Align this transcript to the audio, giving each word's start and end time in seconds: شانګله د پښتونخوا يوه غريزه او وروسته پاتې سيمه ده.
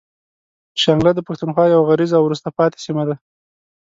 شانګله 0.81 1.11
د 1.15 1.19
پښتونخوا 1.27 1.65
يوه 1.73 1.85
غريزه 1.89 2.15
او 2.17 2.23
وروسته 2.25 2.49
پاتې 2.57 2.77
سيمه 2.85 3.03
ده. 3.09 3.15